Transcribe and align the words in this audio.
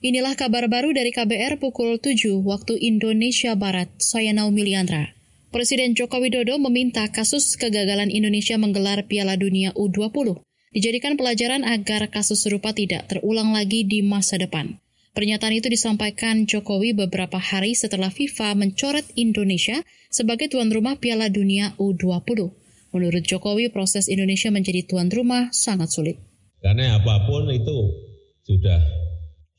Inilah 0.00 0.32
kabar 0.32 0.64
baru 0.64 0.96
dari 0.96 1.12
KBR 1.12 1.60
pukul 1.60 2.00
7 2.00 2.40
waktu 2.40 2.72
Indonesia 2.80 3.52
Barat. 3.52 3.92
Saya 4.00 4.32
Naomi 4.32 4.64
Liandra. 4.64 5.12
Presiden 5.52 5.92
Joko 5.92 6.24
Widodo 6.24 6.56
meminta 6.56 7.04
kasus 7.12 7.52
kegagalan 7.60 8.08
Indonesia 8.08 8.56
menggelar 8.56 9.04
Piala 9.04 9.36
Dunia 9.36 9.76
U20 9.76 10.40
dijadikan 10.72 11.20
pelajaran 11.20 11.68
agar 11.68 12.08
kasus 12.08 12.40
serupa 12.40 12.72
tidak 12.72 13.12
terulang 13.12 13.52
lagi 13.52 13.84
di 13.84 14.00
masa 14.00 14.40
depan. 14.40 14.80
Pernyataan 15.12 15.60
itu 15.60 15.68
disampaikan 15.68 16.48
Jokowi 16.48 16.96
beberapa 16.96 17.36
hari 17.36 17.76
setelah 17.76 18.08
FIFA 18.08 18.56
mencoret 18.56 19.04
Indonesia 19.20 19.84
sebagai 20.08 20.48
tuan 20.48 20.72
rumah 20.72 20.96
Piala 20.96 21.28
Dunia 21.28 21.76
U20. 21.76 22.48
Menurut 22.96 23.28
Jokowi, 23.28 23.68
proses 23.68 24.08
Indonesia 24.08 24.48
menjadi 24.48 24.80
tuan 24.80 25.12
rumah 25.12 25.52
sangat 25.52 25.92
sulit. 25.92 26.16
Karena 26.64 26.96
apa 26.96 27.28
pun 27.28 27.52
itu 27.52 28.08
sudah 28.48 28.99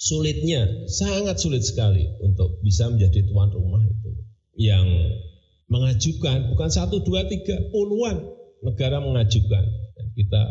sulitnya, 0.02 0.90
sangat 0.90 1.38
sulit 1.38 1.62
sekali 1.62 2.10
untuk 2.26 2.58
bisa 2.66 2.90
menjadi 2.90 3.22
tuan 3.30 3.54
rumah 3.54 3.86
itu. 3.86 4.12
Yang 4.58 4.88
mengajukan, 5.70 6.50
bukan 6.52 6.70
satu, 6.74 7.06
dua, 7.06 7.30
tiga, 7.30 7.54
puluhan 7.70 8.18
negara 8.66 8.98
mengajukan. 8.98 9.64
Dan 9.94 10.06
kita 10.18 10.42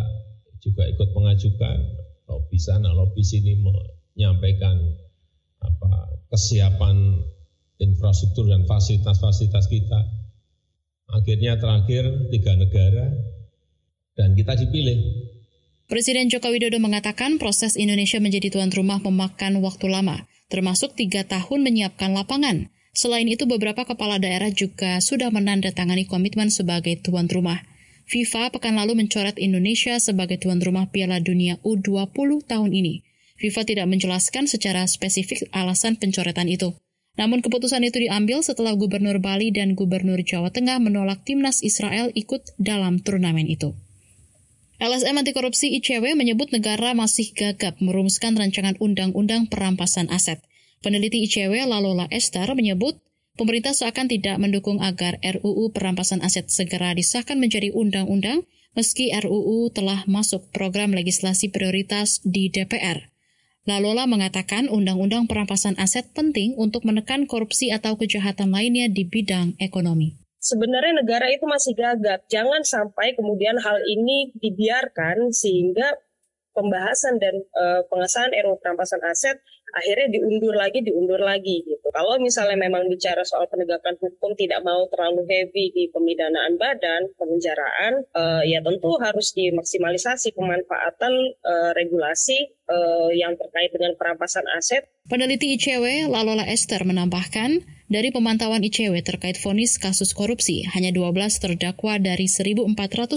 juga 0.62 0.86
ikut 0.86 1.10
mengajukan, 1.10 1.76
lobby 2.30 2.58
sana, 2.62 2.94
lobby 2.94 3.26
sini 3.26 3.58
menyampaikan 3.58 4.78
apa, 5.58 6.14
kesiapan 6.30 7.26
infrastruktur 7.82 8.46
dan 8.46 8.62
fasilitas-fasilitas 8.70 9.66
kita. 9.66 10.00
Akhirnya 11.10 11.58
terakhir 11.58 12.30
tiga 12.30 12.54
negara 12.54 13.10
dan 14.14 14.38
kita 14.38 14.54
dipilih 14.62 15.26
Presiden 15.90 16.30
Joko 16.30 16.54
Widodo 16.54 16.78
mengatakan 16.78 17.42
proses 17.42 17.74
Indonesia 17.74 18.22
menjadi 18.22 18.46
tuan 18.54 18.70
rumah 18.70 19.02
memakan 19.02 19.58
waktu 19.58 19.90
lama, 19.90 20.22
termasuk 20.46 20.94
tiga 20.94 21.26
tahun 21.26 21.66
menyiapkan 21.66 22.14
lapangan. 22.14 22.70
Selain 22.94 23.26
itu, 23.26 23.42
beberapa 23.50 23.82
kepala 23.82 24.22
daerah 24.22 24.54
juga 24.54 25.02
sudah 25.02 25.34
menandatangani 25.34 26.06
komitmen 26.06 26.46
sebagai 26.46 27.02
tuan 27.02 27.26
rumah. 27.26 27.66
FIFA 28.06 28.54
pekan 28.54 28.78
lalu 28.78 29.02
mencoret 29.02 29.34
Indonesia 29.42 29.98
sebagai 29.98 30.38
tuan 30.38 30.62
rumah 30.62 30.86
Piala 30.94 31.18
Dunia 31.18 31.58
U20 31.66 32.46
tahun 32.46 32.70
ini. 32.70 33.02
FIFA 33.42 33.66
tidak 33.66 33.90
menjelaskan 33.90 34.46
secara 34.46 34.86
spesifik 34.86 35.50
alasan 35.50 35.98
pencoretan 35.98 36.46
itu. 36.46 36.70
Namun 37.18 37.42
keputusan 37.42 37.82
itu 37.82 37.98
diambil 37.98 38.46
setelah 38.46 38.78
Gubernur 38.78 39.18
Bali 39.18 39.50
dan 39.50 39.74
Gubernur 39.74 40.22
Jawa 40.22 40.54
Tengah 40.54 40.78
menolak 40.78 41.26
timnas 41.26 41.66
Israel 41.66 42.14
ikut 42.14 42.54
dalam 42.62 43.02
turnamen 43.02 43.50
itu. 43.50 43.74
LSM 44.80 45.12
Anti 45.12 45.36
Korupsi 45.36 45.76
ICW 45.76 46.16
menyebut 46.16 46.56
negara 46.56 46.96
masih 46.96 47.36
gagap 47.36 47.76
merumuskan 47.84 48.32
rancangan 48.32 48.80
undang-undang 48.80 49.44
perampasan 49.44 50.08
aset. 50.08 50.40
Peneliti 50.80 51.20
ICW 51.28 51.68
Lalola 51.68 52.08
Esther 52.08 52.48
menyebut 52.56 52.96
pemerintah 53.36 53.76
seakan 53.76 54.08
tidak 54.08 54.40
mendukung 54.40 54.80
agar 54.80 55.20
RUU 55.20 55.76
perampasan 55.76 56.24
aset 56.24 56.48
segera 56.48 56.96
disahkan 56.96 57.36
menjadi 57.36 57.76
undang-undang 57.76 58.48
meski 58.72 59.12
RUU 59.12 59.68
telah 59.68 60.08
masuk 60.08 60.48
program 60.48 60.96
legislasi 60.96 61.52
prioritas 61.52 62.24
di 62.24 62.48
DPR. 62.48 63.12
Lalola 63.68 64.08
mengatakan 64.08 64.72
undang-undang 64.72 65.28
perampasan 65.28 65.76
aset 65.76 66.08
penting 66.16 66.56
untuk 66.56 66.88
menekan 66.88 67.28
korupsi 67.28 67.68
atau 67.68 68.00
kejahatan 68.00 68.48
lainnya 68.48 68.88
di 68.88 69.04
bidang 69.04 69.60
ekonomi 69.60 70.19
sebenarnya 70.40 71.04
negara 71.04 71.28
itu 71.28 71.44
masih 71.44 71.76
gagap. 71.76 72.24
Jangan 72.32 72.64
sampai 72.64 73.14
kemudian 73.14 73.60
hal 73.60 73.78
ini 73.84 74.32
dibiarkan 74.40 75.30
sehingga 75.30 76.00
pembahasan 76.56 77.20
dan 77.22 77.40
uh, 77.54 77.86
pengesahan 77.86 78.34
RUU 78.34 78.58
perampasan 78.58 79.00
aset 79.06 79.38
akhirnya 79.70 80.10
diundur 80.10 80.56
lagi, 80.56 80.82
diundur 80.82 81.20
lagi 81.22 81.62
gitu. 81.62 81.79
Kalau 81.90 82.16
misalnya 82.22 82.56
memang 82.56 82.86
bicara 82.86 83.26
soal 83.26 83.50
penegakan 83.50 83.98
hukum 83.98 84.32
tidak 84.38 84.62
mau 84.62 84.86
terlalu 84.88 85.26
heavy 85.26 85.74
di 85.74 85.84
pemidanaan 85.90 86.56
badan, 86.56 87.10
pemenjaraan, 87.18 88.06
uh, 88.14 88.42
ya 88.46 88.62
tentu 88.62 88.96
harus 89.02 89.34
dimaksimalisasi 89.34 90.32
pemanfaatan 90.34 91.12
uh, 91.42 91.70
regulasi 91.74 92.54
uh, 92.70 93.10
yang 93.10 93.34
terkait 93.34 93.74
dengan 93.74 93.98
perampasan 93.98 94.46
aset. 94.54 94.86
Peneliti 95.10 95.58
ICW 95.58 96.06
Lalola 96.06 96.46
Esther 96.46 96.86
menambahkan, 96.86 97.66
dari 97.90 98.14
pemantauan 98.14 98.62
ICW 98.62 99.02
terkait 99.02 99.34
vonis 99.42 99.74
kasus 99.82 100.14
korupsi, 100.14 100.62
hanya 100.70 100.94
12 100.94 101.42
terdakwa 101.42 101.98
dari 101.98 102.30
1.400 102.30 102.70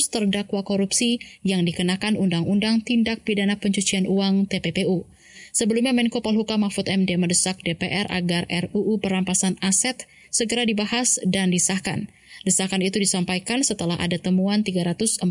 terdakwa 0.09 0.65
korupsi 0.65 1.21
yang 1.45 1.61
dikenakan 1.61 2.17
Undang-Undang 2.17 2.81
Tindak 2.81 3.21
Pidana 3.21 3.61
Pencucian 3.61 4.09
Uang 4.09 4.49
TPPU. 4.49 5.05
Sebelumnya 5.53 5.93
Menko 5.93 6.25
Polhukam 6.25 6.65
Mahfud 6.65 6.89
MD 6.89 7.13
mendesak 7.13 7.61
DPR 7.61 8.09
agar 8.09 8.49
RUU 8.49 8.97
perampasan 8.97 9.61
aset 9.61 10.09
segera 10.33 10.65
dibahas 10.65 11.21
dan 11.29 11.53
disahkan. 11.53 12.09
Desakan 12.41 12.81
itu 12.81 12.97
disampaikan 12.97 13.61
setelah 13.61 13.93
ada 14.01 14.17
temuan 14.17 14.65
349 14.65 15.21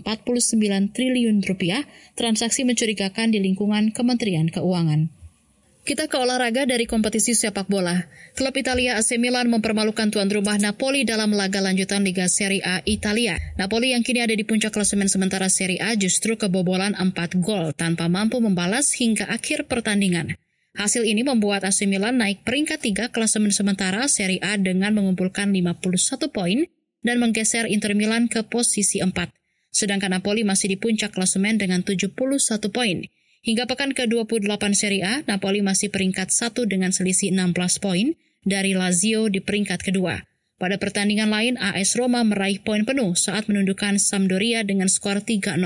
triliun 0.94 1.42
rupiah 1.42 1.82
transaksi 2.14 2.62
mencurigakan 2.62 3.34
di 3.34 3.42
lingkungan 3.42 3.90
Kementerian 3.90 4.46
Keuangan. 4.46 5.21
Kita 5.82 6.06
ke 6.06 6.14
olahraga 6.14 6.62
dari 6.62 6.86
kompetisi 6.86 7.34
sepak 7.34 7.66
bola. 7.66 8.06
Klub 8.38 8.54
Italia 8.54 9.02
AC 9.02 9.18
Milan 9.18 9.50
mempermalukan 9.50 10.14
tuan 10.14 10.30
rumah 10.30 10.54
Napoli 10.54 11.02
dalam 11.02 11.34
laga 11.34 11.58
lanjutan 11.58 12.06
Liga 12.06 12.30
Serie 12.30 12.62
A 12.62 12.86
Italia. 12.86 13.34
Napoli 13.58 13.90
yang 13.90 14.06
kini 14.06 14.22
ada 14.22 14.30
di 14.30 14.46
puncak 14.46 14.70
klasemen 14.70 15.10
sementara 15.10 15.50
Serie 15.50 15.82
A 15.82 15.98
justru 15.98 16.38
kebobolan 16.38 16.94
4 16.94 17.42
gol 17.42 17.74
tanpa 17.74 18.06
mampu 18.06 18.38
membalas 18.38 18.94
hingga 18.94 19.26
akhir 19.26 19.66
pertandingan. 19.66 20.38
Hasil 20.78 21.02
ini 21.02 21.26
membuat 21.26 21.66
AC 21.66 21.82
Milan 21.90 22.22
naik 22.22 22.46
peringkat 22.46 22.78
3 22.78 23.10
klasemen 23.10 23.50
sementara 23.50 24.06
Serie 24.06 24.38
A 24.38 24.54
dengan 24.54 24.94
mengumpulkan 24.94 25.50
51 25.50 25.82
poin 26.30 26.62
dan 27.02 27.18
menggeser 27.18 27.66
Inter 27.66 27.98
Milan 27.98 28.30
ke 28.30 28.46
posisi 28.46 29.02
4. 29.02 29.10
Sedangkan 29.74 30.14
Napoli 30.14 30.46
masih 30.46 30.70
di 30.70 30.78
puncak 30.78 31.10
klasemen 31.10 31.58
dengan 31.58 31.82
71 31.82 32.14
poin. 32.70 33.02
Hingga 33.42 33.66
pekan 33.66 33.90
ke-28 33.90 34.54
Serie 34.70 35.02
A, 35.02 35.14
Napoli 35.26 35.66
masih 35.66 35.90
peringkat 35.90 36.30
satu 36.30 36.62
dengan 36.62 36.94
selisih 36.94 37.34
16 37.34 37.82
poin 37.82 38.14
dari 38.46 38.70
Lazio 38.70 39.26
di 39.26 39.42
peringkat 39.42 39.82
kedua. 39.82 40.22
Pada 40.62 40.78
pertandingan 40.78 41.26
lain, 41.26 41.58
AS 41.58 41.98
Roma 41.98 42.22
meraih 42.22 42.62
poin 42.62 42.86
penuh 42.86 43.18
saat 43.18 43.50
menundukkan 43.50 43.98
Sampdoria 43.98 44.62
dengan 44.62 44.86
skor 44.86 45.26
3-0. 45.26 45.58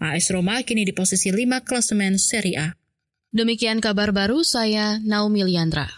AS 0.00 0.32
Roma 0.32 0.64
kini 0.64 0.88
di 0.88 0.96
posisi 0.96 1.28
5 1.28 1.60
klasemen 1.60 2.16
Serie 2.16 2.56
A. 2.56 2.68
Demikian 3.36 3.84
kabar 3.84 4.16
baru 4.16 4.40
saya, 4.40 4.96
Naomi 5.04 5.44
Liandra. 5.44 5.92